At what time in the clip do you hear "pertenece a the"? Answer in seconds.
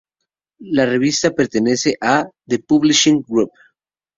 1.31-2.57